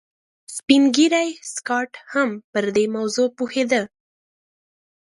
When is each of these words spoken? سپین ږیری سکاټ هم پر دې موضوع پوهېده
سپین 0.55 0.83
ږیری 0.95 1.29
سکاټ 1.53 1.91
هم 2.11 2.29
پر 2.51 2.65
دې 2.75 2.85
موضوع 2.95 3.27
پوهېده 3.37 3.81